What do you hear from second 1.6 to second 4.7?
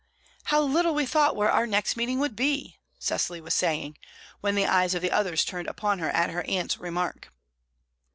next meeting would be!" Cecily was saying, when the